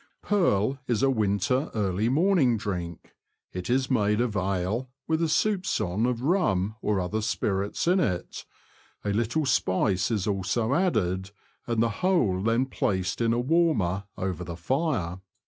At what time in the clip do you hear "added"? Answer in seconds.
10.73-11.29